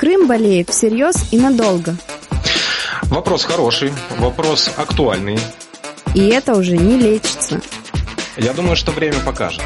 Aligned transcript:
Крым 0.00 0.26
болеет 0.26 0.70
всерьез 0.70 1.30
и 1.30 1.38
надолго. 1.38 1.94
Вопрос 3.02 3.44
хороший, 3.44 3.92
вопрос 4.16 4.70
актуальный. 4.78 5.38
И 6.14 6.26
это 6.28 6.54
уже 6.56 6.74
не 6.78 6.96
лечится. 6.96 7.60
Я 8.38 8.54
думаю, 8.54 8.76
что 8.76 8.92
время 8.92 9.20
покажет. 9.20 9.62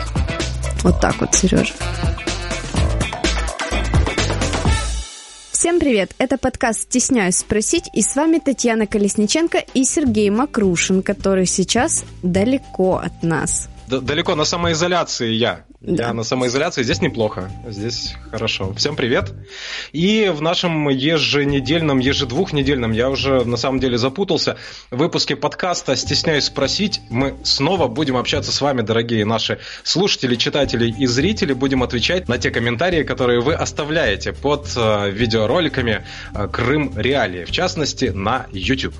Вот 0.82 1.00
так 1.00 1.20
вот, 1.20 1.32
Сережа. 1.36 1.72
Всем 5.52 5.78
привет! 5.78 6.10
Это 6.18 6.36
подкаст 6.36 6.80
«Стесняюсь 6.80 7.36
спросить» 7.36 7.88
и 7.94 8.02
с 8.02 8.16
вами 8.16 8.40
Татьяна 8.40 8.88
Колесниченко 8.88 9.58
и 9.58 9.84
Сергей 9.84 10.30
Макрушин, 10.30 11.04
который 11.04 11.46
сейчас 11.46 12.04
далеко 12.24 12.96
от 12.96 13.22
нас. 13.22 13.68
Д- 13.86 14.00
далеко 14.00 14.34
на 14.34 14.44
самоизоляции 14.44 15.30
я. 15.30 15.64
Да. 15.86 16.08
Я 16.08 16.12
на 16.14 16.22
самоизоляции. 16.22 16.82
Здесь 16.82 17.02
неплохо. 17.02 17.50
Здесь 17.66 18.14
хорошо. 18.30 18.72
Всем 18.74 18.96
привет. 18.96 19.32
И 19.92 20.32
в 20.34 20.40
нашем 20.40 20.88
еженедельном, 20.88 21.98
ежедвухнедельном, 21.98 22.92
я 22.92 23.10
уже 23.10 23.44
на 23.44 23.58
самом 23.58 23.80
деле 23.80 23.98
запутался, 23.98 24.56
выпуске 24.90 25.36
подкаста 25.36 25.94
«Стесняюсь 25.94 26.44
спросить», 26.44 27.02
мы 27.10 27.34
снова 27.42 27.88
будем 27.88 28.16
общаться 28.16 28.50
с 28.50 28.60
вами, 28.62 28.80
дорогие 28.80 29.26
наши 29.26 29.58
слушатели, 29.82 30.36
читатели 30.36 30.90
и 30.90 31.06
зрители. 31.06 31.52
Будем 31.52 31.82
отвечать 31.82 32.28
на 32.28 32.38
те 32.38 32.50
комментарии, 32.50 33.02
которые 33.02 33.40
вы 33.40 33.52
оставляете 33.52 34.32
под 34.32 34.72
э, 34.76 35.10
видеороликами 35.10 36.04
э, 36.34 36.48
«Крым 36.48 36.92
Реалии», 36.96 37.44
в 37.44 37.50
частности, 37.50 38.06
на 38.06 38.46
YouTube. 38.52 38.94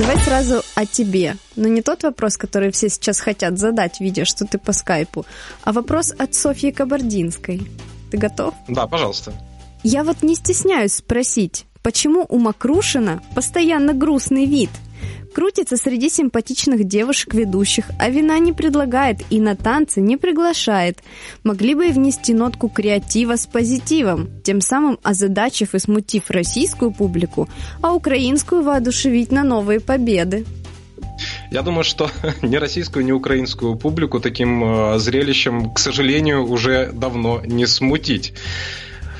Давай 0.00 0.16
сразу 0.16 0.62
о 0.76 0.86
тебе. 0.86 1.36
Но 1.56 1.68
не 1.68 1.82
тот 1.82 2.04
вопрос, 2.04 2.38
который 2.38 2.70
все 2.70 2.88
сейчас 2.88 3.20
хотят 3.20 3.58
задать, 3.58 4.00
видя, 4.00 4.24
что 4.24 4.46
ты 4.46 4.56
по 4.56 4.72
скайпу, 4.72 5.26
а 5.62 5.72
вопрос 5.72 6.14
от 6.18 6.34
Софьи 6.34 6.72
Кабардинской. 6.72 7.68
Ты 8.10 8.16
готов? 8.16 8.54
Да, 8.66 8.86
пожалуйста. 8.86 9.34
Я 9.82 10.02
вот 10.02 10.22
не 10.22 10.36
стесняюсь 10.36 10.94
спросить, 10.94 11.66
почему 11.82 12.24
у 12.30 12.38
Макрушина 12.38 13.20
постоянно 13.34 13.92
грустный 13.92 14.46
вид– 14.46 14.70
Крутится 15.34 15.76
среди 15.76 16.10
симпатичных 16.10 16.84
девушек-ведущих, 16.84 17.86
а 17.98 18.10
вина 18.10 18.38
не 18.38 18.52
предлагает 18.52 19.18
и 19.30 19.40
на 19.40 19.54
танцы 19.54 20.00
не 20.00 20.16
приглашает. 20.16 20.98
Могли 21.44 21.74
бы 21.74 21.88
и 21.88 21.92
внести 21.92 22.34
нотку 22.34 22.68
креатива 22.68 23.36
с 23.36 23.46
позитивом, 23.46 24.28
тем 24.42 24.60
самым 24.60 24.98
озадачив 25.02 25.74
и 25.74 25.78
смутив 25.78 26.30
российскую 26.30 26.90
публику, 26.90 27.48
а 27.80 27.94
украинскую 27.94 28.62
воодушевить 28.62 29.30
на 29.30 29.44
новые 29.44 29.80
победы. 29.80 30.44
Я 31.50 31.62
думаю, 31.62 31.84
что 31.84 32.10
ни 32.42 32.56
российскую, 32.56 33.04
ни 33.04 33.12
украинскую 33.12 33.76
публику 33.76 34.20
таким 34.20 34.64
э, 34.64 34.98
зрелищем, 34.98 35.72
к 35.72 35.78
сожалению, 35.78 36.46
уже 36.46 36.90
давно 36.92 37.40
не 37.44 37.66
смутить. 37.66 38.32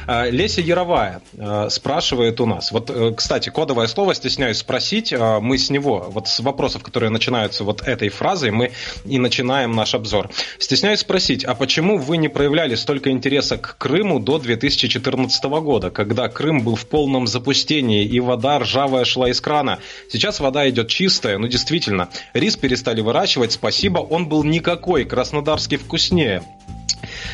А, 0.06 0.28
Леся 0.28 0.60
Яровая 0.60 1.22
э, 1.32 1.68
спрашивает 1.70 2.40
у 2.40 2.46
нас. 2.46 2.72
Вот, 2.72 2.90
э, 2.90 3.12
кстати, 3.16 3.50
кодовое 3.50 3.86
слово, 3.86 4.14
стесняюсь 4.14 4.58
спросить, 4.58 5.12
а, 5.12 5.40
мы 5.40 5.58
с 5.58 5.70
него, 5.70 6.06
вот 6.10 6.28
с 6.28 6.40
вопросов, 6.40 6.82
которые 6.82 7.10
начинаются 7.10 7.64
вот 7.64 7.82
этой 7.82 8.08
фразой, 8.08 8.50
мы 8.50 8.72
и 9.04 9.18
начинаем 9.18 9.72
наш 9.72 9.94
обзор. 9.94 10.30
Стесняюсь 10.58 11.00
спросить, 11.00 11.44
а 11.44 11.54
почему 11.54 11.98
вы 11.98 12.16
не 12.16 12.28
проявляли 12.28 12.74
столько 12.74 13.10
интереса 13.10 13.56
к 13.58 13.76
Крыму 13.78 14.18
до 14.20 14.38
2014 14.38 15.44
года, 15.44 15.90
когда 15.90 16.28
Крым 16.28 16.62
был 16.62 16.76
в 16.76 16.86
полном 16.86 17.26
запустении 17.26 18.04
и 18.04 18.20
вода 18.20 18.58
ржавая 18.58 19.04
шла 19.04 19.28
из 19.30 19.40
крана? 19.40 19.78
Сейчас 20.10 20.40
вода 20.40 20.68
идет 20.68 20.88
чистая, 20.88 21.38
ну 21.38 21.46
действительно. 21.46 22.08
Рис 22.34 22.56
перестали 22.56 23.00
выращивать, 23.00 23.52
спасибо, 23.52 23.98
он 23.98 24.26
был 24.28 24.44
никакой, 24.44 25.04
краснодарский 25.04 25.76
вкуснее. 25.76 26.42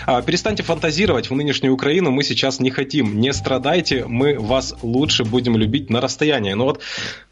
А, 0.07 0.23
перестаньте 0.23 0.63
фантазировать, 0.63 1.31
в 1.31 1.35
нынешнюю 1.35 1.75
Украину 1.75 2.13
мы 2.13 2.23
сейчас 2.23 2.61
не 2.61 2.71
хотим. 2.71 3.21
Не 3.21 3.33
страдайте, 3.33 4.05
мы 4.07 4.39
вас 4.39 4.75
лучше 4.83 5.25
будем 5.25 5.57
любить 5.57 5.91
на 5.91 6.01
расстоянии. 6.01 6.53
Но 6.53 6.65
вот 6.65 6.81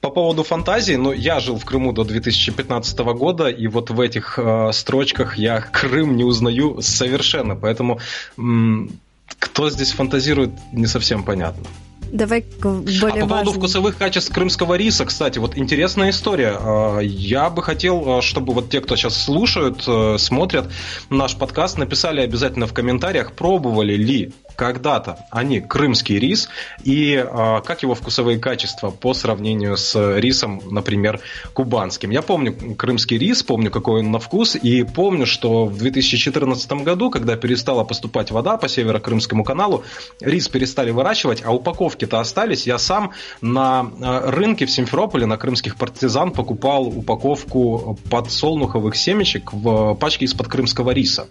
по 0.00 0.10
поводу 0.10 0.42
фантазии, 0.42 0.94
ну, 0.94 1.12
я 1.12 1.38
жил 1.38 1.56
в 1.56 1.64
Крыму 1.64 1.92
до 1.92 2.04
2015 2.04 2.98
года, 2.98 3.48
и 3.48 3.68
вот 3.68 3.90
в 3.90 4.00
этих 4.00 4.38
э, 4.38 4.70
строчках 4.72 5.38
я 5.38 5.60
Крым 5.60 6.16
не 6.16 6.24
узнаю 6.24 6.82
совершенно. 6.82 7.54
Поэтому 7.54 8.00
м- 8.36 8.90
кто 9.38 9.70
здесь 9.70 9.92
фантазирует, 9.92 10.50
не 10.72 10.86
совсем 10.86 11.22
понятно. 11.22 11.64
Давай 12.14 12.42
к 12.42 12.64
более 12.64 13.24
А 13.24 13.26
по 13.26 13.26
поводу 13.26 13.50
вкусовых 13.50 13.96
качеств 13.96 14.32
крымского 14.32 14.74
риса, 14.74 15.04
кстати, 15.04 15.40
вот 15.40 15.58
интересная 15.58 16.10
история. 16.10 16.56
А, 16.60 17.00
я 17.00 17.50
бы 17.50 17.60
хотел, 17.60 18.18
а, 18.18 18.22
чтобы 18.22 18.54
вот 18.54 18.70
те, 18.70 18.80
кто 18.80 18.94
сейчас 18.94 19.20
слушают, 19.20 19.82
э, 19.88 20.16
смотрят 20.18 20.70
наш 21.10 21.34
подкаст, 21.34 21.76
написали 21.76 22.20
обязательно 22.20 22.68
в 22.68 22.72
комментариях, 22.72 23.32
пробовали 23.32 23.96
ли 23.96 24.32
когда-то 24.56 25.18
они 25.30 25.60
крымский 25.60 26.18
рис 26.18 26.48
и 26.82 27.14
э, 27.14 27.60
как 27.64 27.82
его 27.82 27.94
вкусовые 27.94 28.38
качества 28.38 28.90
по 28.90 29.14
сравнению 29.14 29.76
с 29.76 30.18
рисом, 30.18 30.62
например, 30.70 31.20
кубанским. 31.52 32.10
Я 32.10 32.22
помню 32.22 32.54
крымский 32.76 33.18
рис, 33.18 33.42
помню, 33.42 33.70
какой 33.70 34.00
он 34.00 34.10
на 34.10 34.18
вкус, 34.18 34.56
и 34.56 34.82
помню, 34.82 35.26
что 35.26 35.66
в 35.66 35.78
2014 35.78 36.72
году, 36.84 37.10
когда 37.10 37.36
перестала 37.36 37.84
поступать 37.84 38.30
вода 38.30 38.56
по 38.56 38.68
Северо-Крымскому 38.68 39.44
каналу, 39.44 39.84
рис 40.20 40.48
перестали 40.48 40.90
выращивать, 40.90 41.42
а 41.44 41.52
упаковки-то 41.52 42.20
остались. 42.20 42.66
Я 42.66 42.78
сам 42.78 43.12
на 43.40 43.90
э, 44.00 44.30
рынке 44.30 44.66
в 44.66 44.70
Симферополе 44.70 45.26
на 45.26 45.36
крымских 45.36 45.76
партизан 45.76 46.32
покупал 46.32 46.86
упаковку 46.86 47.98
подсолнуховых 48.10 48.96
семечек 48.96 49.52
в 49.52 49.94
пачке 49.94 50.24
из-под 50.26 50.48
крымского 50.48 50.90
риса. 50.90 51.28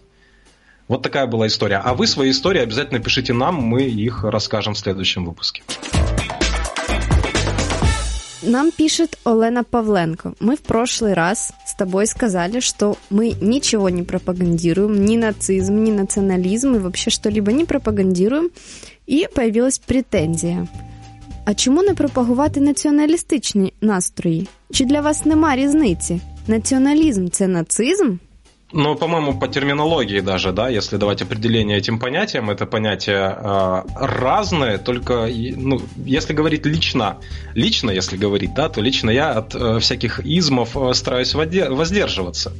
Вот 0.88 1.03
такая 1.03 1.26
была 1.26 1.47
история. 1.47 1.82
А 1.84 1.94
вы 1.94 2.06
свои 2.06 2.31
истории 2.31 2.62
обязательно 2.62 3.00
пишите 3.00 3.32
нам, 3.32 3.54
мы 3.56 3.82
их 3.82 4.25
расскажем 4.25 4.75
в 4.75 4.78
следующем 4.78 5.26
выпуске. 5.26 5.62
Нам 8.42 8.70
пишет 8.70 9.19
Олена 9.25 9.64
Павленко. 9.64 10.32
Мы 10.41 10.56
в 10.56 10.60
прошлый 10.60 11.12
раз 11.12 11.53
с 11.66 11.75
тобой 11.75 12.06
сказали, 12.06 12.60
что 12.60 12.97
мы 13.10 13.34
ничего 13.41 13.91
не 13.91 14.03
пропагандируем, 14.03 15.04
ни 15.04 15.16
нацизм, 15.16 15.84
ни 15.84 15.91
национализм 15.91 16.76
и 16.76 16.78
вообще 16.78 17.10
что-либо 17.10 17.53
не 17.53 17.64
пропагандируем. 17.64 18.50
І 19.06 19.26
появилась 19.34 19.78
претензія. 19.78 20.66
А 21.44 21.54
чому 21.54 21.82
не 21.82 21.94
пропагувати 21.94 22.60
націоналістичні 22.60 23.72
настрої? 23.81 24.48
Чи 24.72 24.84
для 24.84 25.00
вас 25.00 25.25
нема 25.25 25.56
різниці? 25.56 26.20
Націоналізм 26.47 27.28
це 27.28 27.47
нацизм? 27.48 28.16
Ну, 28.75 28.95
по-моему, 28.95 29.39
по 29.39 29.47
терминологии 29.47 30.19
даже, 30.19 30.51
да, 30.51 30.67
если 30.67 30.97
давать 30.97 31.22
определение 31.22 31.78
этим 31.78 32.00
понятиям, 32.00 32.50
это 32.50 32.66
понятие 32.66 33.38
э, 33.38 33.84
разное, 33.95 34.79
только, 34.79 35.29
ну, 35.56 35.79
если 36.06 36.34
говорить 36.34 36.66
лично, 36.66 37.17
лично, 37.53 37.91
если 37.91 38.17
говорить, 38.17 38.56
да, 38.56 38.69
то 38.69 38.81
лично 38.81 39.11
я 39.11 39.31
от 39.31 39.53
э, 39.53 39.78
всяких 39.79 40.19
измов 40.25 40.75
э, 40.75 40.94
стараюсь 40.95 41.35
воздерживаться. 41.35 42.51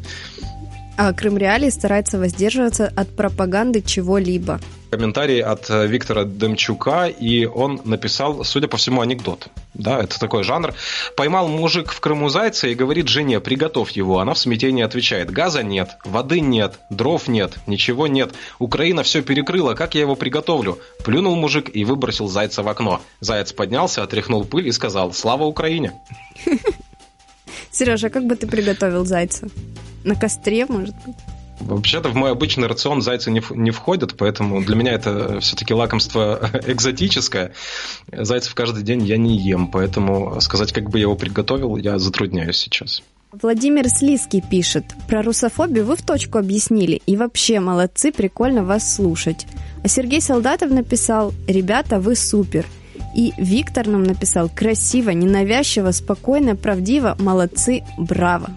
А 0.98 1.12
Крым 1.14 1.38
Реалии 1.38 1.70
старается 1.70 2.20
воздерживаться 2.20 2.92
от 2.96 3.16
пропаганды 3.16 3.82
чего-либо 3.82 4.60
комментарий 4.94 5.42
от 5.42 5.72
э, 5.72 5.88
Виктора 5.88 6.24
Демчука, 6.24 7.08
и 7.08 7.46
он 7.46 7.82
написал, 7.84 8.44
судя 8.44 8.68
по 8.68 8.78
всему, 8.78 9.02
анекдот. 9.02 9.48
Да, 9.74 10.00
это 10.00 10.20
такой 10.20 10.44
жанр. 10.44 10.76
Поймал 11.18 11.48
мужик 11.48 11.92
в 11.92 12.00
Крыму 12.00 12.30
зайца 12.30 12.68
и 12.68 12.76
говорит 12.76 13.08
жене, 13.08 13.40
приготовь 13.40 13.90
его. 13.94 14.20
Она 14.20 14.36
в 14.36 14.38
смятении 14.38 14.84
отвечает, 14.84 15.32
газа 15.32 15.64
нет, 15.64 15.98
воды 16.06 16.42
нет, 16.42 16.78
дров 16.92 17.28
нет, 17.28 17.58
ничего 17.66 18.06
нет. 18.06 18.36
Украина 18.60 19.02
все 19.02 19.24
перекрыла, 19.24 19.74
как 19.74 19.96
я 19.96 20.02
его 20.02 20.16
приготовлю? 20.16 20.78
Плюнул 21.04 21.36
мужик 21.36 21.76
и 21.76 21.86
выбросил 21.86 22.28
зайца 22.28 22.62
в 22.62 22.68
окно. 22.68 23.02
Заяц 23.20 23.52
поднялся, 23.52 24.04
отряхнул 24.04 24.46
пыль 24.46 24.68
и 24.68 24.72
сказал, 24.72 25.12
слава 25.12 25.46
Украине. 25.46 25.94
Сережа, 27.72 28.12
как 28.12 28.28
бы 28.28 28.36
ты 28.36 28.46
приготовил 28.46 29.06
зайца? 29.06 29.48
На 30.04 30.16
костре, 30.16 30.66
может 30.66 30.96
быть? 31.06 31.16
Вообще-то 31.60 32.10
в 32.10 32.16
мой 32.16 32.32
обычный 32.32 32.68
рацион 32.68 33.02
зайцы 33.02 33.32
не, 33.32 33.42
не 33.52 33.72
входят, 33.72 34.16
поэтому 34.18 34.62
для 34.64 34.76
меня 34.76 34.94
это 34.94 35.40
все-таки 35.40 35.74
лакомство 35.74 36.50
экзотическое. 36.68 37.54
Зайцев 38.12 38.54
каждый 38.56 38.84
день 38.84 39.04
я 39.04 39.18
не 39.18 39.38
ем, 39.38 39.68
поэтому 39.68 40.42
сказать, 40.42 40.74
как 40.74 40.90
бы 40.90 40.98
я 40.98 41.04
его 41.04 41.16
приготовил, 41.16 41.78
я 41.78 42.00
затрудняюсь 42.00 42.58
сейчас. 42.58 43.04
Владимир 43.42 43.90
Слизкий 43.90 44.42
пишет, 44.42 44.86
про 45.08 45.24
русофобию 45.24 45.86
вы 45.86 45.96
в 45.96 46.04
точку 46.04 46.38
объяснили, 46.38 47.02
и 47.06 47.16
вообще 47.18 47.60
молодцы, 47.60 48.12
прикольно 48.12 48.64
вас 48.64 48.96
слушать. 48.96 49.48
А 49.84 49.88
Сергей 49.88 50.22
Солдатов 50.22 50.70
написал, 50.70 51.34
ребята, 51.48 52.00
вы 52.00 52.16
супер. 52.16 52.66
И 53.16 53.34
Виктор 53.38 53.88
нам 53.88 54.04
написал, 54.04 54.50
красиво, 54.50 55.10
ненавязчиво, 55.10 55.92
спокойно, 55.92 56.56
правдиво, 56.56 57.16
молодцы, 57.20 57.84
браво. 57.98 58.52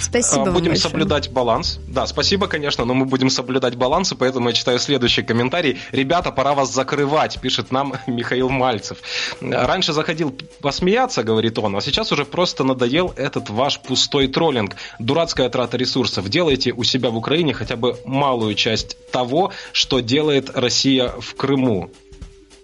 Спасибо. 0.00 0.50
Будем 0.50 0.76
соблюдать 0.76 1.30
баланс. 1.30 1.78
Да, 1.86 2.06
спасибо, 2.06 2.46
конечно, 2.46 2.84
но 2.84 2.94
мы 2.94 3.04
будем 3.04 3.30
соблюдать 3.30 3.76
баланс, 3.76 4.12
и 4.12 4.16
поэтому 4.16 4.48
я 4.48 4.54
читаю 4.54 4.78
следующий 4.78 5.22
комментарий. 5.22 5.78
Ребята, 5.92 6.32
пора 6.32 6.54
вас 6.54 6.72
закрывать, 6.72 7.40
пишет 7.40 7.72
нам 7.72 7.94
Михаил 8.06 8.48
Мальцев. 8.48 8.98
Раньше 9.40 9.92
заходил 9.92 10.36
посмеяться, 10.60 11.22
говорит 11.22 11.58
он, 11.58 11.76
а 11.76 11.80
сейчас 11.80 12.12
уже 12.12 12.24
просто 12.24 12.64
надоел 12.64 13.12
этот 13.16 13.50
ваш 13.50 13.80
пустой 13.80 14.28
троллинг. 14.28 14.76
Дурацкая 14.98 15.48
трата 15.48 15.76
ресурсов. 15.76 16.28
Делайте 16.28 16.72
у 16.72 16.84
себя 16.84 17.10
в 17.10 17.16
Украине 17.16 17.54
хотя 17.54 17.76
бы 17.76 17.98
малую 18.04 18.54
часть 18.54 18.96
того, 19.10 19.52
что 19.72 20.00
делает 20.00 20.50
Россия 20.54 21.08
в 21.18 21.34
Крыму. 21.34 21.90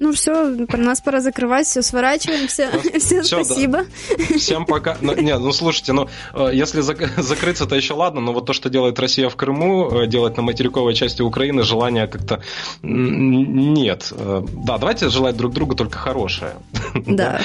Ну 0.01 0.13
все, 0.13 0.67
про 0.67 0.79
нас 0.79 1.01
пора 1.01 1.21
закрывать, 1.21 1.67
все, 1.67 1.83
сворачиваемся. 1.83 2.69
Всем 2.99 3.23
все, 3.23 3.45
спасибо. 3.45 3.85
Да. 4.19 4.39
Всем 4.39 4.67
пока. 4.67 4.97
Ну, 5.01 5.15
не, 5.15 5.37
ну 5.39 5.53
слушайте, 5.53 5.93
ну 5.93 6.09
э, 6.35 6.51
если 6.53 6.83
зак- 6.83 7.21
закрыться, 7.21 7.67
то 7.67 7.77
еще 7.77 7.95
ладно, 7.95 8.21
но 8.21 8.33
вот 8.33 8.47
то, 8.47 8.53
что 8.53 8.71
делает 8.71 8.99
Россия 8.99 9.29
в 9.29 9.37
Крыму, 9.37 9.91
э, 9.91 10.07
делать 10.07 10.37
на 10.37 10.43
материковой 10.43 10.95
части 10.95 11.23
Украины, 11.23 11.63
желания 11.63 12.07
как-то 12.07 12.43
нет. 12.83 14.13
Э, 14.13 14.45
да, 14.67 14.79
давайте 14.79 15.09
желать 15.09 15.37
друг 15.37 15.53
другу 15.53 15.75
только 15.75 15.99
хорошее. 15.99 16.55
Да. 17.07 17.41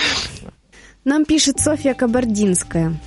Нам 1.05 1.25
пишет 1.25 1.59
Софья 1.59 1.93
Кабардинская. 1.93 2.99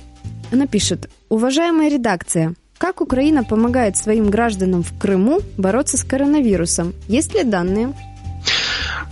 Она 0.51 0.67
пишет, 0.67 1.09
уважаемая 1.29 1.89
редакция, 1.89 2.55
как 2.77 3.01
Украина 3.01 3.43
помогает 3.43 3.97
своим 3.97 4.29
гражданам 4.29 4.83
в 4.83 4.97
Крыму 4.99 5.39
бороться 5.57 5.97
с 5.97 6.03
коронавирусом? 6.03 6.93
Есть 7.07 7.33
ли 7.33 7.43
данные? 7.43 7.93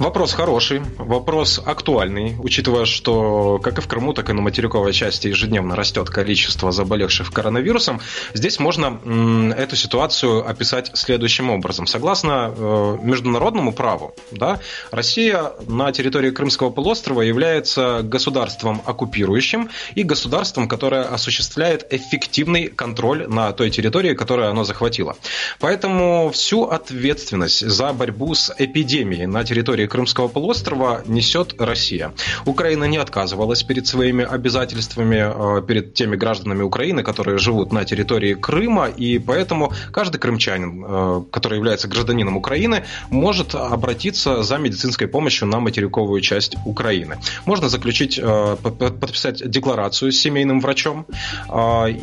Вопрос 0.01 0.33
хороший, 0.33 0.81
вопрос 0.97 1.61
актуальный, 1.63 2.35
учитывая, 2.39 2.85
что 2.85 3.59
как 3.61 3.77
и 3.77 3.81
в 3.81 3.87
Крыму, 3.87 4.13
так 4.13 4.31
и 4.31 4.33
на 4.33 4.41
материковой 4.41 4.93
части 4.93 5.27
ежедневно 5.27 5.75
растет 5.75 6.09
количество 6.09 6.71
заболевших 6.71 7.31
коронавирусом. 7.31 8.01
Здесь 8.33 8.57
можно 8.57 8.99
эту 9.55 9.75
ситуацию 9.75 10.49
описать 10.49 10.89
следующим 10.95 11.51
образом. 11.51 11.85
Согласно 11.85 12.51
э, 12.51 12.97
международному 13.03 13.73
праву, 13.73 14.15
да, 14.31 14.59
Россия 14.89 15.53
на 15.67 15.91
территории 15.91 16.31
Крымского 16.31 16.71
полуострова 16.71 17.21
является 17.21 18.01
государством 18.01 18.81
оккупирующим 18.83 19.69
и 19.93 20.01
государством, 20.01 20.67
которое 20.67 21.03
осуществляет 21.03 21.85
эффективный 21.93 22.69
контроль 22.69 23.27
на 23.27 23.51
той 23.51 23.69
территории, 23.69 24.15
которую 24.15 24.49
оно 24.49 24.63
захватило. 24.63 25.15
Поэтому 25.59 26.31
всю 26.31 26.63
ответственность 26.63 27.69
за 27.69 27.93
борьбу 27.93 28.33
с 28.33 28.51
эпидемией 28.57 29.27
на 29.27 29.43
территории 29.43 29.90
Крымского 29.91 30.29
полуострова 30.29 31.03
несет 31.05 31.55
Россия. 31.59 32.13
Украина 32.45 32.85
не 32.85 32.95
отказывалась 32.95 33.61
перед 33.61 33.87
своими 33.87 34.23
обязательствами, 34.23 35.57
э, 35.59 35.61
перед 35.61 35.93
теми 35.93 36.15
гражданами 36.15 36.63
Украины, 36.63 37.03
которые 37.03 37.37
живут 37.37 37.73
на 37.73 37.83
территории 37.83 38.33
Крыма, 38.33 38.87
и 38.87 39.19
поэтому 39.19 39.73
каждый 39.91 40.17
крымчанин, 40.17 40.85
э, 40.87 41.23
который 41.29 41.57
является 41.57 41.89
гражданином 41.89 42.37
Украины, 42.37 42.85
может 43.09 43.53
обратиться 43.53 44.43
за 44.43 44.57
медицинской 44.57 45.09
помощью 45.09 45.49
на 45.49 45.59
материковую 45.59 46.21
часть 46.21 46.55
Украины. 46.65 47.17
Можно 47.45 47.67
заключить, 47.67 48.17
э, 48.17 48.55
подписать 48.61 49.49
декларацию 49.49 50.13
с 50.13 50.19
семейным 50.21 50.61
врачом 50.61 51.05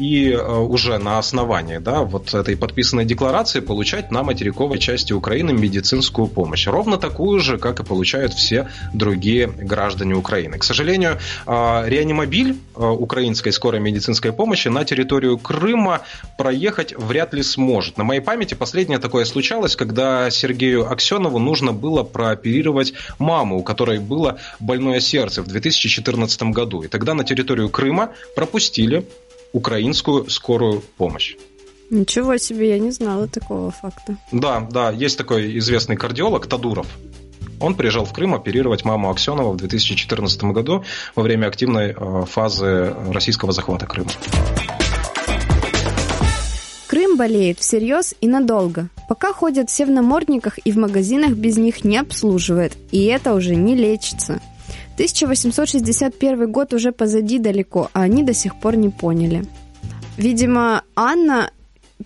и 0.01 0.37
уже 0.37 0.99
на 0.99 1.19
основании 1.19 1.79
да, 1.79 2.03
вот 2.03 2.35
этой 2.35 2.57
подписанной 2.57 3.05
декларации 3.05 3.61
получать 3.61 4.11
на 4.11 4.23
материковой 4.23 4.79
части 4.79 5.15
Украины 5.15 5.53
медицинскую 5.53 6.27
помощь. 6.27 6.67
Ровно 6.67 6.99
такую 6.99 7.41
же, 7.41 7.57
как 7.59 7.78
и 7.81 7.85
получают 7.85 8.33
все 8.35 8.69
другие 8.93 9.47
граждане 9.47 10.15
Украины. 10.15 10.59
К 10.59 10.65
сожалению, 10.65 11.19
а, 11.47 11.85
реанимобиль 11.87 12.57
а, 12.75 12.91
украинской 12.91 13.51
скорой 13.51 13.81
медицинской 13.81 14.33
помощи 14.33 14.69
на 14.69 14.85
территорию 14.85 15.39
Крыма 15.39 16.03
проехать 16.37 16.95
вряд 16.97 17.35
ли 17.35 17.43
сможет. 17.43 17.99
На 17.99 18.05
моей 18.05 18.21
памяти 18.21 18.55
последнее 18.55 18.99
такое 18.99 19.25
случалось, 19.25 19.77
когда 19.77 20.31
Сергею 20.31 20.91
Аксенову 20.91 21.39
нужно 21.39 21.73
было 21.73 22.03
прооперировать 22.03 22.95
маму, 23.19 23.59
у 23.59 23.63
которой 23.63 23.99
было 23.99 24.39
больное 24.61 25.01
сердце 25.01 25.43
в 25.43 25.47
2014 25.47 26.43
году. 26.45 26.83
И 26.83 26.89
тогда 26.89 27.15
на 27.15 27.25
территорию 27.25 27.69
Крыма 27.69 28.13
пропустили 28.35 29.07
украинскую 29.53 30.29
скорую 30.29 30.83
помощь. 30.97 31.37
Ничего 31.91 32.37
себе, 32.37 32.69
я 32.69 32.79
не 32.79 32.91
знала 32.91 33.27
такого 33.29 33.71
факта. 33.71 34.17
Да, 34.31 34.67
да, 34.71 34.91
есть 34.91 35.17
такой 35.17 35.59
известный 35.59 35.97
кардиолог 35.97 36.47
Тадуров. 36.47 36.87
Он 37.61 37.75
приезжал 37.75 38.05
в 38.05 38.13
Крым 38.13 38.35
оперировать 38.35 38.85
маму 38.85 39.11
Аксенова 39.11 39.53
в 39.53 39.57
2014 39.57 40.45
году 40.45 40.85
во 41.15 41.23
время 41.23 41.47
активной 41.47 41.95
э, 41.97 42.25
фазы 42.27 42.95
российского 43.11 43.53
захвата 43.53 43.87
Крыма. 43.87 44.11
Крым 46.87 47.17
болеет 47.17 47.59
всерьез 47.59 48.15
и 48.21 48.29
надолго. 48.29 48.89
Пока 49.09 49.33
ходят 49.33 49.69
все 49.69 49.85
в 49.85 49.91
намордниках 49.91 50.59
и 50.65 50.73
в 50.73 50.79
магазинах 50.79 51.33
без 51.33 51.57
них 51.57 51.85
не 51.85 51.99
обслуживают. 51.99 52.75
И 52.93 53.05
это 53.05 53.35
уже 53.35 53.55
не 53.55 53.75
лечится. 53.75 54.41
1861 54.95 56.51
год 56.51 56.75
уже 56.75 56.93
позади 56.93 57.39
далеко, 57.39 57.91
а 57.93 58.03
они 58.03 58.25
до 58.25 58.35
сих 58.35 58.59
пор 58.59 58.77
не 58.77 58.89
поняли. 58.89 59.45
Видимо, 60.17 60.83
Анна 60.97 61.51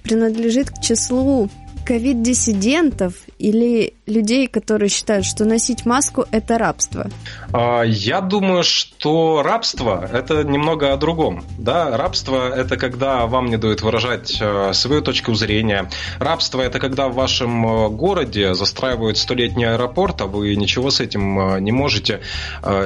принадлежит 0.03 0.71
к 0.71 0.81
числу 0.83 1.49
ковид-диссидентов 1.87 3.15
или 3.39 3.95
людей, 4.13 4.47
которые 4.47 4.89
считают, 4.89 5.27
что 5.27 5.45
носить 5.45 5.87
маску– 5.87 6.27
это 6.31 6.59
рабство? 6.59 7.11
А, 7.53 7.83
я 7.83 8.21
думаю, 8.21 8.63
что 8.63 9.43
рабство– 9.43 10.09
это 10.13 10.45
немного 10.45 10.93
о 10.93 10.97
другом. 10.97 11.45
Да? 11.59 11.97
Рабство– 11.97 12.49
это 12.57 12.77
когда 12.77 13.27
вам 13.27 13.47
не 13.47 13.57
дают 13.57 13.83
выражать 13.83 14.39
э, 14.41 14.73
свою 14.75 15.03
точку 15.03 15.35
зрения. 15.35 15.91
Рабство– 16.19 16.61
это 16.63 16.79
когда 16.79 17.09
в 17.09 17.15
вашем 17.15 17.67
э, 17.67 17.89
городе 17.89 18.55
застраивают 18.55 19.19
столетний 19.19 19.65
аэропорт, 19.65 20.21
а 20.21 20.27
вы 20.27 20.55
ничего 20.55 20.91
с 20.91 21.01
этим 21.01 21.57
э, 21.57 21.61
не 21.61 21.73
можете 21.73 22.21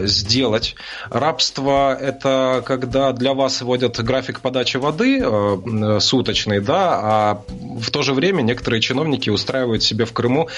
сделать. 0.03 0.77
Рабство– 1.11 1.95
это 2.01 2.63
когда 2.65 3.13
для 3.13 3.35
вас 3.35 3.61
вводят 3.63 3.99
график 4.03 4.41
подачи 4.41 4.77
воды 4.77 5.23
суточный, 6.01 6.61
да, 6.61 7.01
а 7.03 7.43
в 7.81 7.91
то 7.91 8.03
же 8.03 8.15
время 8.15 8.43
некоторые 8.43 8.81
чиновники 8.81 9.31
устраивают 9.31 9.83
себе 9.83 10.05
в 10.05 10.13
Крыму 10.13 10.49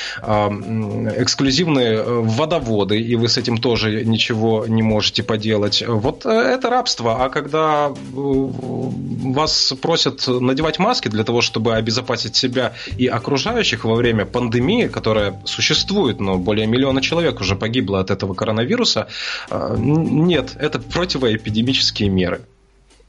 эксклюзивные 1.17 1.95
э, 1.95 2.21
водоводы, 2.21 3.01
и 3.01 3.17
вы 3.17 3.29
с 3.29 3.39
этим 3.39 3.59
тоже 3.59 4.05
ничего 4.05 4.67
не 4.67 4.83
можете 4.83 5.23
поделать. 5.23 5.83
Вот 5.87 6.27
э, 6.27 6.31
это 6.31 6.71
рабство. 6.71 7.25
А 7.25 7.29
когда 7.29 7.89
э, 7.89 7.93
вас 8.13 9.75
просят 9.81 10.27
надевать 10.27 10.79
маски 10.79 11.09
для 11.09 11.25
того, 11.25 11.41
чтобы 11.41 11.75
обезопасить 11.75 12.37
себя 12.37 12.73
и 12.97 13.07
окружающих 13.07 13.85
во 13.85 13.95
время 13.95 14.25
пандемии, 14.25 14.89
которая 14.89 15.41
существует, 15.45 16.21
но 16.21 16.39
более 16.39 16.67
миллиона 16.67 17.01
человек 17.01 17.41
уже 17.41 17.57
погибло 17.57 18.01
от 18.01 18.11
этого 18.11 18.35
коронавируса, 18.35 19.09
нет, 19.77 20.57
это 20.59 20.79
противоэпидемические 20.79 22.09
меры. 22.09 22.43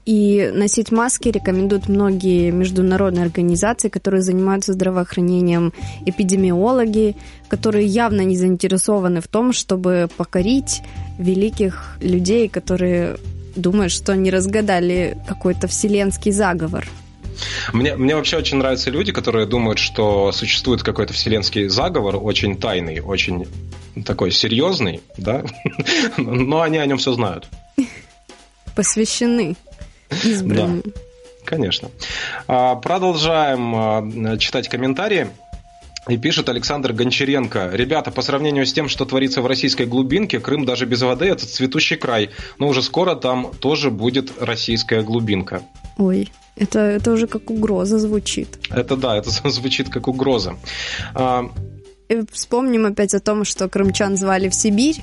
И 0.10 0.50
носить 0.52 0.92
маски 0.92 1.30
рекомендуют 1.30 1.88
многие 1.88 2.50
международные 2.50 3.26
организации, 3.26 3.90
которые 3.90 4.24
занимаются 4.24 4.74
здравоохранением, 4.74 5.72
эпидемиологи, 6.04 7.16
которые 7.48 7.86
явно 7.86 8.22
не 8.22 8.36
заинтересованы 8.36 9.22
в 9.22 9.28
том, 9.28 9.54
чтобы 9.54 10.10
покорить 10.18 10.82
великих 11.20 11.96
людей, 12.02 12.50
которые 12.50 13.18
думают, 13.56 13.92
что 13.92 14.14
они 14.14 14.32
разгадали 14.32 15.16
какой-то 15.28 15.68
вселенский 15.68 16.32
заговор. 16.32 16.88
Мне, 17.72 17.96
мне 17.96 18.16
вообще 18.16 18.38
очень 18.38 18.58
нравятся 18.58 18.90
люди, 18.90 19.12
которые 19.12 19.46
думают, 19.46 19.78
что 19.78 20.32
существует 20.32 20.82
какой-то 20.82 21.14
вселенский 21.14 21.68
заговор, 21.68 22.18
очень 22.20 22.58
тайный, 22.58 23.00
очень 23.00 23.46
такой 24.04 24.32
серьезный, 24.32 25.02
да, 25.18 25.44
но 26.18 26.62
они 26.62 26.80
о 26.80 26.86
нем 26.88 26.98
все 26.98 27.14
знают. 27.14 27.48
Посвящены 28.76 29.56
избранным. 30.24 30.82
Да, 30.86 30.92
конечно. 31.46 31.90
А, 32.48 32.76
продолжаем 32.76 33.76
а, 33.76 34.38
читать 34.38 34.70
комментарии. 34.70 35.28
И 36.08 36.18
пишет 36.18 36.50
Александр 36.50 36.94
Гончаренко. 36.94 37.70
Ребята, 37.74 38.10
по 38.10 38.22
сравнению 38.22 38.66
с 38.66 38.74
тем, 38.74 38.90
что 38.90 39.06
творится 39.06 39.42
в 39.42 39.46
российской 39.46 39.86
глубинке, 39.86 40.40
Крым 40.40 40.66
даже 40.66 40.86
без 40.86 41.02
воды– 41.02 41.26
это 41.28 41.46
цветущий 41.46 41.98
край. 41.98 42.32
Но 42.58 42.68
уже 42.68 42.82
скоро 42.82 43.16
там 43.16 43.52
тоже 43.60 43.92
будет 43.92 44.42
российская 44.42 45.04
глубинка. 45.04 45.62
Ой, 45.98 46.32
это, 46.56 46.80
это 46.80 47.12
уже 47.12 47.28
как 47.28 47.52
угроза 47.52 48.00
звучит. 48.00 48.60
Это 48.72 48.96
да, 48.96 49.18
это 49.18 49.30
звучит 49.50 49.90
как 49.90 50.08
угроза. 50.08 50.56
А, 51.14 51.50
вспомним 52.32 52.86
опять 52.86 53.14
о 53.14 53.20
том, 53.20 53.44
что 53.44 53.70
крымчан 53.70 54.18
звали 54.18 54.50
в 54.50 54.56
Сибирь, 54.56 54.98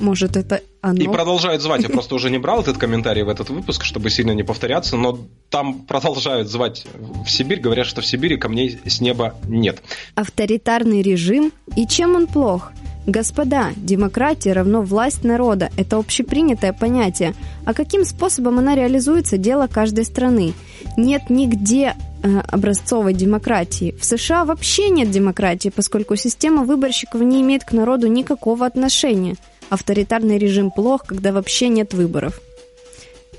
может, 0.00 0.36
это 0.36 0.60
оно? 0.80 1.02
И 1.02 1.06
продолжают 1.06 1.62
звать. 1.62 1.82
Я 1.82 1.88
просто 1.88 2.14
уже 2.14 2.30
не 2.30 2.38
брал 2.38 2.60
этот 2.60 2.78
комментарий 2.78 3.22
в 3.22 3.28
этот 3.28 3.50
выпуск, 3.50 3.84
чтобы 3.84 4.10
сильно 4.10 4.32
не 4.32 4.42
повторяться, 4.42 4.96
но 4.96 5.18
там 5.50 5.80
продолжают 5.82 6.48
звать 6.48 6.86
в 7.24 7.28
Сибирь. 7.28 7.60
Говорят, 7.60 7.86
что 7.86 8.00
в 8.00 8.06
Сибири 8.06 8.36
камней 8.36 8.78
с 8.84 9.00
неба 9.00 9.34
нет. 9.48 9.82
Авторитарный 10.14 11.02
режим. 11.02 11.52
И 11.76 11.86
чем 11.86 12.14
он 12.16 12.26
плох? 12.26 12.72
Господа, 13.06 13.72
демократия 13.76 14.54
равно 14.54 14.80
власть 14.80 15.24
народа. 15.24 15.70
Это 15.76 15.98
общепринятое 15.98 16.72
понятие. 16.72 17.34
А 17.66 17.74
каким 17.74 18.04
способом 18.04 18.58
она 18.58 18.74
реализуется– 18.74 19.36
дело 19.38 19.66
каждой 19.66 20.06
страны. 20.06 20.54
Нет 20.96 21.28
нигде 21.28 21.96
э, 22.22 22.38
образцовой 22.48 23.12
демократии. 23.12 23.94
В 24.00 24.04
США 24.06 24.46
вообще 24.46 24.88
нет 24.88 25.10
демократии, 25.10 25.68
поскольку 25.68 26.16
система 26.16 26.64
выборщиков 26.64 27.20
не 27.20 27.42
имеет 27.42 27.64
к 27.64 27.72
народу 27.72 28.06
никакого 28.06 28.64
отношения. 28.64 29.36
Авторитарный 29.70 30.38
режим 30.38 30.70
плох, 30.70 31.04
когда 31.04 31.32
вообще 31.32 31.68
нет 31.68 31.94
выборов. 31.94 32.40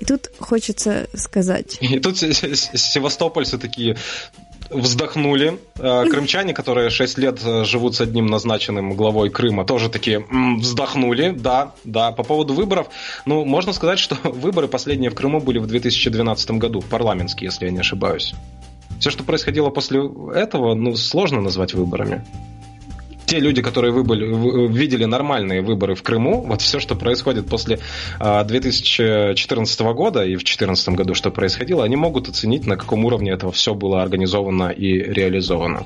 И 0.00 0.04
тут 0.04 0.30
хочется 0.38 1.08
сказать. 1.14 1.78
И 1.80 1.98
тут 2.00 2.18
севастопольцы 2.18 3.58
такие, 3.58 3.96
вздохнули. 4.70 5.58
Э, 5.78 6.04
крымчане, 6.10 6.52
которые 6.54 6.90
6 6.90 7.18
лет 7.18 7.40
э, 7.44 7.64
живут 7.64 7.96
с 7.96 8.00
одним 8.00 8.26
назначенным 8.26 8.94
главой 8.94 9.30
Крыма, 9.30 9.64
тоже 9.64 9.88
такие 9.88 10.24
вздохнули. 10.58 11.30
Да, 11.30 11.72
да. 11.84 12.12
По 12.12 12.22
поводу 12.22 12.54
выборов, 12.54 12.88
ну, 13.24 13.44
можно 13.44 13.72
сказать, 13.72 13.98
что 13.98 14.16
выборы 14.24 14.68
последние 14.68 15.10
в 15.10 15.14
Крыму 15.14 15.40
были 15.40 15.58
в 15.58 15.66
2012 15.66 16.50
году, 16.52 16.82
парламентские, 16.82 17.46
если 17.46 17.66
я 17.66 17.70
не 17.70 17.80
ошибаюсь. 17.80 18.34
Все, 19.00 19.10
что 19.10 19.24
происходило 19.24 19.70
после 19.70 20.00
этого, 20.34 20.74
ну, 20.74 20.96
сложно 20.96 21.40
назвать 21.40 21.74
выборами 21.74 22.24
те 23.26 23.40
люди, 23.40 23.60
которые 23.60 23.92
выбыли, 23.92 24.68
видели 24.68 25.04
нормальные 25.04 25.62
выборы 25.62 25.94
в 25.94 26.02
Крыму, 26.02 26.42
вот 26.42 26.62
все, 26.62 26.80
что 26.80 26.94
происходит 26.94 27.48
после 27.48 27.80
2014 28.18 29.80
а, 29.80 29.92
года 29.92 30.24
и 30.24 30.34
в 30.34 30.40
2014 30.40 30.88
году, 30.90 31.14
что 31.14 31.30
происходило, 31.30 31.84
они 31.84 31.96
могут 31.96 32.28
оценить, 32.28 32.66
на 32.66 32.76
каком 32.76 33.04
уровне 33.04 33.32
этого 33.32 33.52
все 33.52 33.74
было 33.74 34.02
организовано 34.02 34.70
и 34.70 34.92
реализовано. 34.92 35.84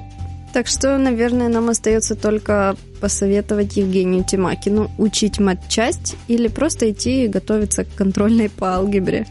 Так 0.53 0.67
что, 0.67 0.99
наверное, 0.99 1.49
нам 1.49 1.69
остается 1.69 2.17
только 2.17 2.77
посоветовать 3.01 3.77
Евгению 3.77 4.25
Тимакину 4.25 4.91
учить 4.99 5.39
матчасть 5.39 6.17
или 6.29 6.49
просто 6.49 6.91
идти 6.91 7.25
и 7.25 7.29
готовиться 7.29 7.85
к 7.85 7.95
контрольной 7.95 8.51
по 8.51 8.75
алгебре. 8.75 9.27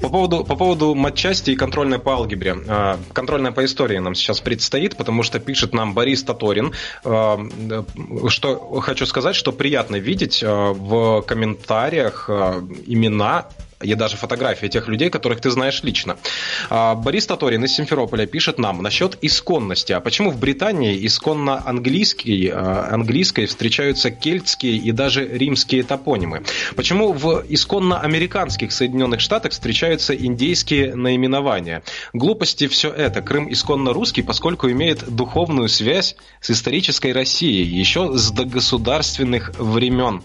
По 0.00 0.08
поводу, 0.08 0.44
по 0.44 0.56
поводу 0.56 0.94
матчасти 0.94 1.52
и 1.52 1.56
контрольной 1.56 1.98
по 1.98 2.14
алгебре. 2.14 2.56
А, 2.66 2.98
контрольная 3.12 3.52
по 3.52 3.64
истории 3.64 3.98
нам 3.98 4.14
сейчас 4.14 4.40
предстоит, 4.40 4.96
потому 4.96 5.22
что 5.22 5.38
пишет 5.38 5.74
нам 5.74 5.94
Борис 5.94 6.24
Таторин. 6.24 6.72
А, 7.04 7.38
что 8.28 8.80
хочу 8.80 9.06
сказать, 9.06 9.36
что 9.36 9.52
приятно 9.52 9.96
видеть 9.96 10.42
а, 10.44 10.72
в 10.72 11.22
комментариях 11.22 12.28
имена 12.86 13.46
и 13.80 13.94
даже 13.94 14.16
фотографии 14.16 14.66
тех 14.66 14.88
людей, 14.88 15.10
которых 15.10 15.40
ты 15.40 15.50
знаешь 15.50 15.82
лично. 15.82 16.16
А, 16.68 16.94
Борис 16.94 17.26
Таторин 17.26 17.64
из 17.64 17.74
Симферополя 17.74 18.26
пишет 18.26 18.58
нам 18.58 18.82
насчет 18.82 19.16
исконности. 19.22 19.92
А 19.92 20.00
почему 20.00 20.30
в 20.30 20.38
Британии 20.38 21.06
исконно 21.06 21.62
английский, 21.64 22.50
а, 22.52 22.88
английской 22.90 23.46
встречаются 23.46 24.10
кельтские 24.10 24.76
и 24.76 24.92
даже 24.92 25.26
римские 25.26 25.84
топонимы? 25.84 26.42
Почему 26.74 27.12
в 27.12 27.44
исконно 27.48 28.00
американских 28.00 28.72
Соединенных 28.72 29.20
Штатах 29.20 29.52
встречаются 29.52 30.14
индейские 30.14 30.94
наименования? 30.96 31.82
Глупости 32.12 32.66
все 32.66 32.90
это. 32.90 33.22
Крым 33.22 33.50
исконно 33.52 33.92
русский, 33.92 34.22
поскольку 34.22 34.70
имеет 34.70 35.08
духовную 35.08 35.68
связь 35.68 36.16
с 36.40 36.50
исторической 36.50 37.12
Россией 37.12 37.64
еще 37.64 38.16
с 38.16 38.30
догосударственных 38.30 39.52
времен. 39.58 40.22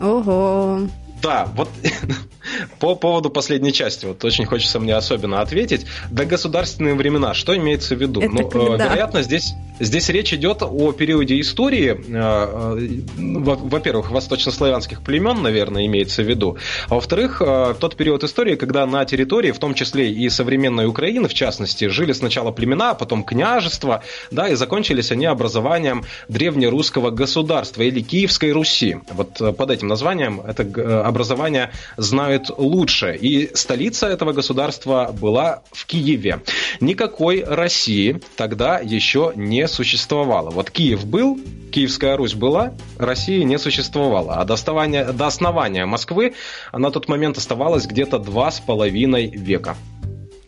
Ого. 0.00 0.88
Да, 1.22 1.46
вот 1.54 1.68
по 2.78 2.94
поводу 2.94 3.30
последней 3.30 3.72
части, 3.72 4.06
вот 4.06 4.24
очень 4.24 4.46
хочется 4.46 4.80
мне 4.80 4.94
особенно 4.94 5.40
ответить. 5.40 5.86
До 6.10 6.24
государственные 6.24 6.94
времена, 6.94 7.34
что 7.34 7.56
имеется 7.56 7.94
в 7.94 8.00
виду? 8.00 8.20
Это 8.20 8.32
ну, 8.32 8.48
когда? 8.48 8.84
Э, 8.84 8.88
вероятно, 8.88 9.22
здесь, 9.22 9.54
здесь 9.78 10.08
речь 10.08 10.32
идет 10.32 10.62
о 10.62 10.92
периоде 10.92 11.40
истории, 11.40 11.92
э, 11.92 12.76
э, 12.76 12.98
во-первых, 13.16 14.10
восточнославянских 14.10 15.02
племен, 15.02 15.42
наверное, 15.42 15.86
имеется 15.86 16.22
в 16.22 16.28
виду, 16.28 16.58
а 16.88 16.94
во-вторых, 16.96 17.40
тот 17.80 17.96
период 17.96 18.24
истории, 18.24 18.56
когда 18.56 18.86
на 18.86 19.04
территории, 19.04 19.52
в 19.52 19.58
том 19.58 19.74
числе 19.74 20.10
и 20.10 20.28
современной 20.28 20.86
Украины, 20.86 21.28
в 21.28 21.34
частности, 21.34 21.88
жили 21.88 22.12
сначала 22.12 22.50
племена, 22.50 22.90
а 22.90 22.94
потом 22.94 23.24
княжества, 23.24 24.02
да, 24.30 24.48
и 24.48 24.54
закончились 24.54 25.12
они 25.12 25.26
образованием 25.26 26.04
древнерусского 26.28 27.10
государства 27.10 27.82
или 27.82 28.00
Киевской 28.00 28.52
Руси. 28.52 28.98
Вот 29.10 29.56
под 29.56 29.70
этим 29.70 29.88
названием 29.88 30.40
это 30.40 31.06
образование 31.06 31.70
знают 31.96 32.31
лучше. 32.56 33.14
И 33.14 33.54
столица 33.54 34.06
этого 34.06 34.32
государства 34.32 35.14
была 35.18 35.62
в 35.72 35.86
Киеве. 35.86 36.40
Никакой 36.80 37.44
России 37.44 38.20
тогда 38.36 38.78
еще 38.78 39.32
не 39.36 39.68
существовало. 39.68 40.50
Вот 40.50 40.70
Киев 40.70 41.04
был, 41.04 41.38
Киевская 41.70 42.16
Русь 42.16 42.34
была, 42.34 42.74
России 42.98 43.42
не 43.42 43.58
существовало. 43.58 44.34
А 44.36 44.44
до, 44.44 44.54
основания, 44.54 45.12
до 45.12 45.26
основания 45.26 45.86
Москвы 45.86 46.34
на 46.72 46.90
тот 46.90 47.08
момент 47.08 47.38
оставалось 47.38 47.86
где-то 47.86 48.18
два 48.18 48.50
с 48.50 48.60
половиной 48.60 49.30
века. 49.30 49.76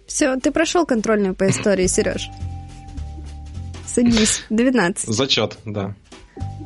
Все, 0.06 0.36
ты 0.36 0.50
прошел 0.50 0.86
контрольную 0.86 1.34
по 1.34 1.48
истории, 1.48 1.86
Сереж. 1.86 2.28
Садись, 3.86 4.44
12. 4.50 5.08
Зачет, 5.08 5.58
да. 5.64 5.94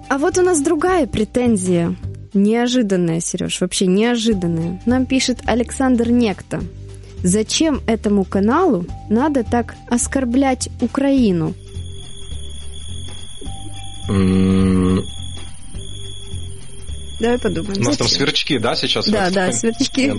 А 0.08 0.18
вот 0.18 0.38
у 0.38 0.42
нас 0.42 0.60
другая 0.60 1.06
претензия. 1.06 1.94
Неожиданное, 2.42 3.20
Сереж, 3.20 3.60
вообще 3.60 3.86
неожиданное. 3.86 4.80
Нам 4.86 5.06
пишет 5.06 5.40
Александр 5.46 6.10
Некто. 6.10 6.62
Зачем 7.22 7.80
этому 7.86 8.24
каналу 8.24 8.86
надо 9.08 9.42
так 9.42 9.74
оскорблять 9.90 10.68
Украину? 10.80 11.52
Давай 17.20 17.38
подумаем. 17.38 17.80
У 17.80 17.84
нас 17.84 17.94
Зачем? 17.94 17.98
там 17.98 18.08
сверчки, 18.08 18.58
да, 18.58 18.76
сейчас? 18.76 19.08
Да, 19.08 19.30
да, 19.30 19.52
сверчки. 19.52 20.14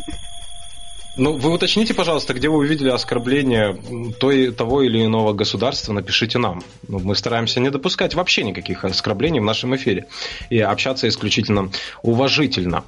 Ну, 1.19 1.33
вы 1.33 1.51
уточните, 1.51 1.93
пожалуйста, 1.93 2.33
где 2.33 2.47
вы 2.47 2.59
увидели 2.59 2.87
оскорбление 2.87 3.77
той, 4.21 4.53
того 4.53 4.83
или 4.83 5.03
иного 5.03 5.33
государства, 5.33 5.91
напишите 5.91 6.37
нам. 6.37 6.63
Ну, 6.87 6.99
мы 6.99 7.13
стараемся 7.13 7.59
не 7.59 7.69
допускать 7.69 8.15
вообще 8.15 8.43
никаких 8.43 8.85
оскорблений 8.85 9.41
в 9.41 9.43
нашем 9.43 9.75
эфире 9.75 10.07
и 10.49 10.59
общаться 10.59 11.09
исключительно 11.09 11.71
уважительно. 12.03 12.85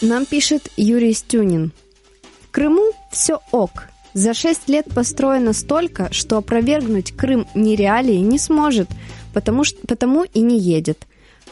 Нам 0.00 0.24
пишет 0.24 0.70
Юрий 0.78 1.12
Стюнин. 1.12 1.72
В 2.40 2.50
Крыму 2.50 2.92
все 3.12 3.40
ок. 3.52 3.88
За 4.14 4.32
шесть 4.32 4.66
лет 4.66 4.86
построено 4.86 5.52
столько, 5.52 6.10
что 6.10 6.38
опровергнуть 6.38 7.12
Крым 7.14 7.46
нереалии 7.54 8.16
не 8.16 8.38
сможет, 8.38 8.88
потому, 9.34 9.64
что, 9.64 9.76
потому 9.86 10.24
и 10.24 10.40
не 10.40 10.58
едет. 10.58 11.06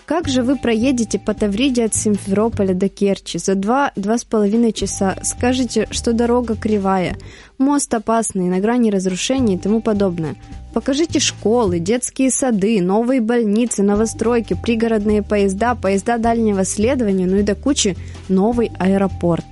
Как 0.09 0.27
же 0.27 0.43
вы 0.43 0.57
проедете 0.57 1.19
по 1.19 1.35
Тавриде 1.35 1.85
от 1.85 1.95
Симферополя 1.95 2.73
до 2.73 2.89
Керчи 2.89 3.37
за 3.37 3.55
два-два 3.55 4.17
с 4.17 4.25
половиной 4.25 4.73
часа? 4.73 5.19
Скажете, 5.23 5.87
что 5.91 6.15
дорога 6.15 6.57
кривая, 6.57 7.19
мост 7.59 7.93
опасный, 7.93 8.47
на 8.47 8.59
грани 8.59 8.91
разрушения 8.91 9.57
и 9.57 9.59
тому 9.59 9.83
подобное. 9.83 10.37
Покажите 10.73 11.21
школы, 11.21 11.79
детские 11.79 12.31
сады, 12.31 12.81
новые 12.81 13.21
больницы, 13.21 13.83
новостройки, 13.83 14.57
пригородные 14.61 15.23
поезда, 15.23 15.75
поезда 15.75 16.17
дальнего 16.17 16.65
следования, 16.65 17.27
ну 17.27 17.37
и 17.37 17.43
до 17.43 17.55
кучи 17.55 17.95
новый 18.31 18.73
аэропорт. 18.79 19.45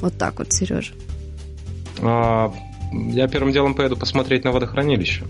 Вот 0.00 0.18
так 0.18 0.40
вот, 0.40 0.52
Сережа. 0.52 0.94
А, 2.00 2.52
я 2.90 3.28
первым 3.28 3.52
делом 3.52 3.74
поеду 3.74 3.96
посмотреть 3.96 4.42
на 4.42 4.50
водохранилище. 4.50 5.22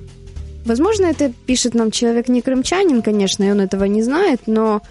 Возможно, 0.64 1.06
это 1.06 1.32
пишет 1.46 1.74
нам 1.74 1.90
человек 1.90 2.28
не 2.28 2.42
крымчанин, 2.42 3.02
конечно, 3.02 3.44
и 3.44 3.50
он 3.50 3.60
этого 3.60 3.84
не 3.84 4.02
знает, 4.02 4.42
но 4.46 4.82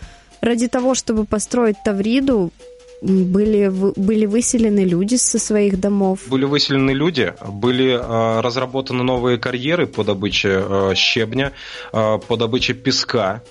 ради 0.41 0.67
того, 0.67 0.95
чтобы 0.95 1.25
построить 1.25 1.77
Тавриду, 1.85 2.51
были, 3.01 3.67
были 3.69 4.25
выселены 4.25 4.81
люди 4.81 5.15
со 5.15 5.39
своих 5.39 5.79
домов. 5.79 6.19
Были 6.27 6.45
выселены 6.45 6.91
люди, 6.91 7.33
были 7.47 7.93
э, 7.93 8.41
разработаны 8.41 9.03
новые 9.03 9.39
карьеры 9.39 9.87
по 9.87 10.03
добыче 10.03 10.63
э, 10.63 10.93
щебня, 10.95 11.51
э, 11.93 12.19
по 12.27 12.37
добыче 12.37 12.73
песка 12.73 13.41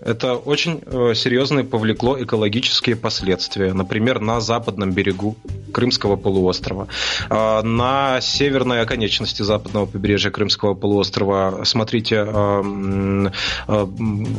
это 0.00 0.34
очень 0.34 0.82
э, 0.84 1.14
серьезно 1.14 1.64
повлекло 1.64 2.22
экологические 2.22 2.96
последствия. 2.96 3.72
Например, 3.72 4.20
на 4.20 4.40
западном 4.40 4.92
берегу 4.92 5.36
Крымского 5.72 6.16
полуострова, 6.16 6.88
э, 7.30 7.62
на 7.62 8.20
северной 8.20 8.82
оконечности 8.82 9.42
западного 9.42 9.86
побережья 9.86 10.30
Крымского 10.30 10.74
полуострова. 10.74 11.62
Смотрите 11.64 12.16
э, 12.16 12.22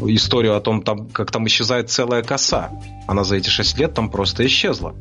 историю 0.07 0.55
о 0.55 0.61
том, 0.61 0.83
как 1.11 1.31
там 1.31 1.47
исчезает 1.47 1.89
целая 1.89 2.21
коса. 2.21 2.71
Она 3.07 3.23
за 3.23 3.37
эти 3.37 3.49
шесть 3.49 3.77
лет 3.77 3.93
там 3.93 4.09
просто 4.09 4.45
исчезла. 4.45 4.95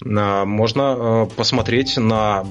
Можно 0.00 1.28
посмотреть 1.36 1.96
на 1.96 2.44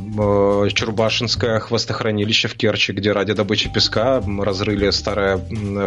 Чурбашинское 0.74 1.60
хвостохранилище 1.60 2.48
в 2.48 2.55
Керчи, 2.55 2.93
где 2.93 3.12
ради 3.12 3.33
добычи 3.33 3.72
песка 3.72 4.24
разрыли 4.39 4.91
старое 4.91 5.39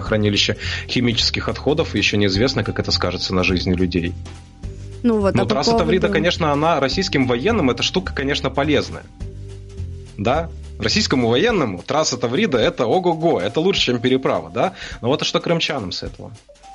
хранилище 0.02 0.56
химических 0.86 1.48
отходов 1.56 1.94
и 1.94 1.98
еще 1.98 2.16
неизвестно, 2.16 2.62
как 2.62 2.78
это 2.78 2.92
скажется 2.92 3.34
на 3.34 3.42
жизни 3.42 3.72
людей. 3.72 4.14
Ну 5.02 5.20
вот, 5.20 5.34
Но 5.34 5.44
трасса 5.44 5.70
поводу... 5.70 5.84
Таврида, 5.84 6.08
конечно, 6.08 6.52
она 6.52 6.80
российским 6.80 7.26
военным, 7.26 7.70
эта 7.70 7.82
штука, 7.82 8.12
конечно, 8.14 8.50
полезная. 8.50 9.04
Да, 10.16 10.50
Российскому 10.78 11.28
военному 11.28 11.82
трасса 11.82 12.18
Таврида 12.18 12.58
это 12.58 12.86
ого-го, 12.86 13.40
это 13.40 13.60
лучше, 13.60 13.80
чем 13.80 13.98
переправа, 13.98 14.50
да? 14.50 14.74
Но 15.00 15.08
вот 15.08 15.22
а 15.22 15.24
что 15.24 15.40
крымчанам 15.40 15.90
с 15.90 16.02
этого? 16.02 16.32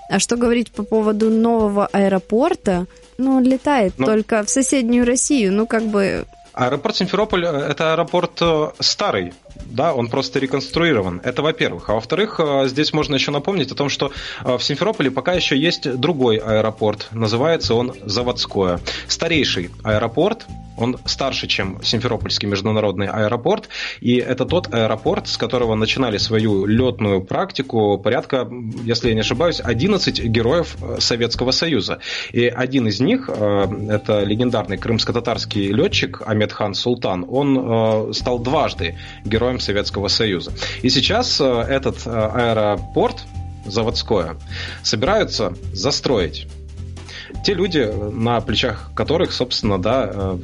А 0.10 0.20
что 0.20 0.38
говорить 0.38 0.72
по 0.72 0.84
поводу 0.84 1.30
нового 1.30 1.86
аэропорта? 1.86 2.88
Ну, 3.18 3.38
он 3.38 3.44
летает 3.44 3.94
Но... 3.98 4.08
только 4.08 4.44
в 4.44 4.50
соседнюю 4.50 5.06
Россию, 5.06 5.54
ну, 5.54 5.68
как 5.68 5.86
бы... 5.86 6.26
Аэропорт 6.54 6.96
Симферополь– 6.96 7.46
это 7.48 7.94
аэропорт 7.94 8.42
э, 8.42 8.72
старый, 8.80 9.34
да, 9.66 9.94
он 9.94 10.08
просто 10.08 10.40
реконструирован. 10.40 11.22
Это 11.24 11.42
во-первых. 11.42 11.90
А 11.90 11.94
во-вторых, 11.94 12.40
э, 12.40 12.68
здесь 12.68 12.94
можно 12.94 13.16
еще 13.16 13.32
напомнить 13.32 13.72
о 13.72 13.76
том, 13.76 13.90
что 13.90 14.12
э, 14.44 14.58
в 14.58 14.64
Симферополе 14.64 15.12
пока 15.12 15.34
еще 15.34 15.58
есть 15.58 15.92
другой 15.98 16.38
аэропорт. 16.38 17.08
Называется 17.12 17.76
он 17.76 17.94
Заводское. 18.04 18.80
Старейший 19.08 19.72
аэропорт, 19.84 20.46
он 20.78 20.98
старше, 21.06 21.48
чем 21.48 21.82
Симферопольский 21.84 22.48
международный 22.48 23.08
аэропорт, 23.08 23.70
и 24.00 24.16
это 24.16 24.46
тот 24.46 24.74
аэропорт, 24.74 25.28
с 25.28 25.38
которого 25.38 25.76
начинали 25.76 26.18
свою 26.18 26.66
летную 26.66 27.22
практику 27.22 27.98
порядка, 27.98 28.50
если 28.84 29.10
я 29.10 29.14
не 29.14 29.20
ошибаюсь, 29.22 29.62
11 29.64 30.24
героев 30.26 30.76
э, 30.82 31.00
Советского 31.00 31.52
Союза. 31.52 32.00
И 32.32 32.48
один 32.48 32.88
из 32.88 33.00
них, 33.00 33.30
это 33.30 34.24
легендарный 34.24 34.78
крымско-татарский 34.78 35.72
летчик 35.72 36.22
Амедхан 36.26 36.74
Султан, 36.74 37.26
он 37.28 38.14
стал 38.14 38.40
дважды 38.40 38.98
героем 39.26 39.51
Советского 39.60 40.08
Союза. 40.08 40.54
И 40.82 40.90
сейчас 40.90 41.40
э, 41.40 41.44
этот 41.44 42.06
э, 42.06 42.10
аэропорт 42.10 43.24
заводское 43.66 44.38
собираются 44.84 45.54
застроить. 45.74 46.48
Те 47.46 47.54
люди, 47.54 47.92
на 48.12 48.42
плечах 48.42 48.92
которых, 48.96 49.32
собственно, 49.32 49.82
да, 49.82 50.10
э, 50.14 50.38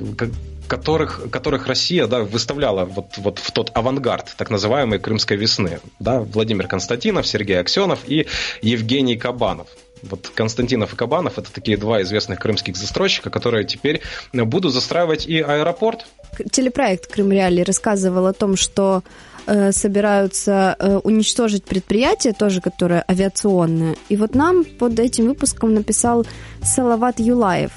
которых, 0.68 1.30
которых 1.32 1.68
Россия 1.68 2.08
да, 2.08 2.22
выставляла 2.22 2.86
вот, 2.86 3.18
вот 3.18 3.40
в 3.40 3.52
тот 3.52 3.72
авангард 3.74 4.36
так 4.38 4.50
называемой 4.50 5.00
Крымской 5.00 5.38
весны. 5.38 5.80
Да, 6.00 6.20
Владимир 6.20 6.68
Константинов, 6.68 7.26
Сергей 7.26 7.60
Аксенов 7.60 8.00
и 8.06 8.28
Евгений 8.62 9.18
Кабанов. 9.18 9.68
Вот 10.04 10.32
Константинов 10.34 10.94
и 10.94 10.96
Кабанов 10.96 11.38
это 11.38 11.52
такие 11.52 11.78
два 11.78 12.02
известных 12.02 12.40
крымских 12.40 12.76
застройщика, 12.76 13.30
которые 13.30 13.66
теперь 13.66 14.02
будут 14.34 14.74
застраивать 14.74 15.28
и 15.28 15.40
аэропорт. 15.40 16.06
Телепроект 16.52 17.08
Крым 17.08 17.32
Реали 17.32 17.62
рассказывал 17.62 18.28
о 18.28 18.34
том, 18.34 18.56
что 18.56 19.04
э, 19.46 19.72
собираются 19.72 20.76
э, 20.78 20.98
уничтожить 21.04 21.64
предприятие, 21.64 22.34
тоже 22.34 22.62
которое 22.62 23.04
авиационное. 23.10 23.96
И 24.10 24.16
вот 24.16 24.36
нам 24.36 24.64
под 24.64 25.00
этим 25.00 25.28
выпуском 25.28 25.74
написал 25.74 26.26
Салават 26.62 27.20
Юлаев. 27.20 27.72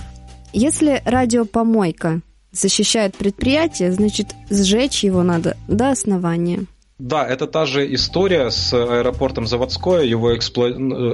Если 0.53 1.00
радиопомойка 1.05 2.21
защищает 2.53 3.17
предприятие, 3.17 3.93
значит 3.93 4.35
сжечь 4.50 5.05
его 5.05 5.23
надо 5.23 5.57
до 5.69 5.91
основания. 5.91 6.67
Да, 7.00 7.26
это 7.26 7.47
та 7.47 7.64
же 7.64 7.95
история 7.95 8.50
с 8.50 8.75
аэропортом 8.75 9.47
Заводское. 9.47 10.02
Его 10.02 10.37
экспло... 10.37 10.69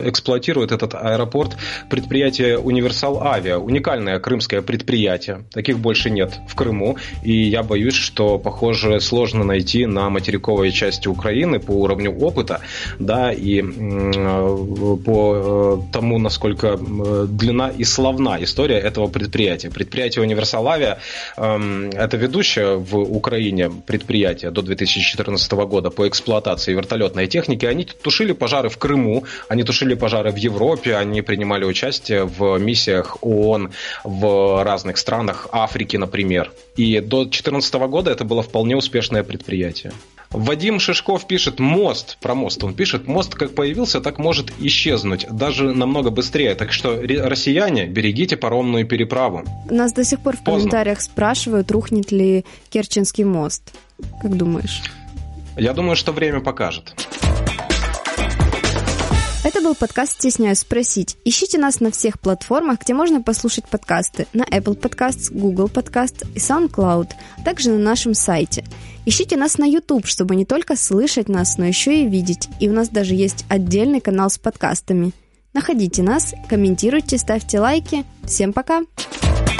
эксплуатирует 0.08 0.72
этот 0.72 0.96
аэропорт 0.96 1.56
предприятие 1.88 2.58
Универсал 2.58 3.22
Авиа. 3.22 3.58
Уникальное 3.58 4.18
крымское 4.18 4.62
предприятие. 4.62 5.44
Таких 5.52 5.78
больше 5.78 6.10
нет 6.10 6.40
в 6.48 6.56
Крыму. 6.56 6.96
И 7.22 7.32
я 7.32 7.62
боюсь, 7.62 7.94
что, 7.94 8.38
похоже, 8.38 8.98
сложно 8.98 9.44
найти 9.44 9.86
на 9.86 10.10
материковой 10.10 10.72
части 10.72 11.06
Украины 11.06 11.60
по 11.60 11.70
уровню 11.70 12.18
опыта, 12.18 12.60
да, 12.98 13.30
и 13.30 13.62
по 13.62 15.36
э, 15.36 15.92
тому, 15.92 16.18
насколько 16.18 16.76
длина 16.76 17.68
и 17.68 17.84
славна 17.84 18.38
история 18.40 18.78
этого 18.78 19.06
предприятия. 19.06 19.70
Предприятие 19.70 20.22
Универсал 20.22 20.66
Авиа 20.66 20.98
эм, 21.36 21.90
это 21.90 22.16
ведущее 22.16 22.76
в 22.76 22.96
Украине 22.96 23.70
предприятие 23.86 24.50
до 24.50 24.62
2014 24.62 25.52
года 25.52 25.75
года 25.76 25.90
по 25.90 26.08
эксплуатации 26.08 26.72
вертолетной 26.72 27.26
техники, 27.26 27.66
они 27.66 27.84
тушили 27.84 28.32
пожары 28.32 28.70
в 28.70 28.78
Крыму, 28.78 29.24
они 29.48 29.62
тушили 29.62 29.92
пожары 29.94 30.30
в 30.30 30.36
Европе, 30.36 30.96
они 30.96 31.20
принимали 31.20 31.66
участие 31.66 32.24
в 32.24 32.58
миссиях 32.58 33.18
ООН 33.20 33.72
в 34.04 34.64
разных 34.64 34.96
странах, 34.96 35.48
Африки, 35.52 35.98
например. 35.98 36.50
И 36.76 37.00
до 37.00 37.24
2014 37.24 37.74
года 37.74 38.10
это 38.10 38.24
было 38.24 38.42
вполне 38.42 38.74
успешное 38.74 39.22
предприятие. 39.22 39.92
Вадим 40.30 40.80
Шишков 40.80 41.26
пишет 41.26 41.60
мост, 41.60 42.16
про 42.22 42.34
мост 42.34 42.64
он 42.64 42.74
пишет, 42.74 43.06
мост 43.06 43.34
как 43.34 43.54
появился, 43.54 44.00
так 44.00 44.18
может 44.18 44.50
исчезнуть, 44.58 45.26
даже 45.30 45.74
намного 45.74 46.10
быстрее. 46.10 46.54
Так 46.54 46.72
что, 46.72 47.00
россияне, 47.00 47.86
берегите 47.86 48.36
паромную 48.36 48.86
переправу. 48.86 49.44
Нас 49.70 49.92
до 49.92 50.04
сих 50.04 50.20
пор 50.20 50.36
в 50.36 50.42
Поздно. 50.42 50.52
комментариях 50.52 51.00
спрашивают, 51.02 51.70
рухнет 51.70 52.12
ли 52.12 52.44
Керченский 52.70 53.24
мост. 53.24 53.74
Как 54.22 54.36
думаешь? 54.36 54.82
Я 55.56 55.72
думаю, 55.72 55.96
что 55.96 56.12
время 56.12 56.40
покажет. 56.40 56.94
Это 59.42 59.62
был 59.62 59.74
подкаст 59.74 60.12
«Стесняюсь 60.14 60.58
спросить». 60.58 61.16
Ищите 61.24 61.56
нас 61.56 61.80
на 61.80 61.90
всех 61.90 62.20
платформах, 62.20 62.80
где 62.80 62.92
можно 62.92 63.22
послушать 63.22 63.66
подкасты. 63.68 64.26
На 64.34 64.42
Apple 64.42 64.78
Podcasts, 64.78 65.32
Google 65.32 65.68
Podcasts 65.68 66.26
и 66.34 66.38
SoundCloud, 66.38 67.12
также 67.44 67.70
на 67.70 67.78
нашем 67.78 68.12
сайте. 68.12 68.64
Ищите 69.06 69.36
нас 69.36 69.56
на 69.56 69.64
YouTube, 69.64 70.06
чтобы 70.06 70.36
не 70.36 70.44
только 70.44 70.76
слышать 70.76 71.28
нас, 71.28 71.56
но 71.56 71.64
еще 71.64 72.02
и 72.02 72.08
видеть. 72.08 72.48
И 72.60 72.68
у 72.68 72.72
нас 72.72 72.88
даже 72.88 73.14
есть 73.14 73.46
отдельный 73.48 74.00
канал 74.00 74.28
с 74.28 74.36
подкастами. 74.36 75.12
Находите 75.54 76.02
нас, 76.02 76.34
комментируйте, 76.50 77.16
ставьте 77.16 77.60
лайки. 77.60 78.04
Всем 78.24 78.52
пока! 78.52 78.80
Пока! 78.80 79.55